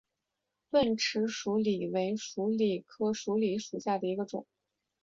[0.71, 4.47] 钝齿鼠李为鼠李科鼠李属下的一个种。